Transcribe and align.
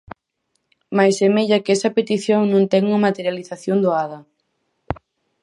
Mais 0.97 1.15
semella 1.19 1.63
que 1.63 1.73
esa 1.77 1.95
petición 1.97 2.41
non 2.53 2.63
ten 2.71 2.81
unha 2.89 3.03
materialización 3.07 3.77
doada. 3.85 4.19